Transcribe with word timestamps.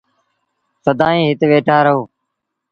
سدائيٚݩ 0.83 1.27
هت 1.29 1.39
ويٚٺآ 1.49 1.77
رهون۔ 1.85 2.07